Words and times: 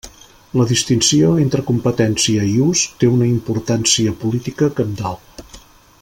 La 0.59 0.63
distinció 0.69 1.29
entre 1.43 1.65
competència 1.67 2.47
i 2.53 2.55
ús 2.71 2.85
té 3.03 3.11
una 3.17 3.29
importància 3.35 4.19
política 4.25 4.71
cabdal. 4.81 5.25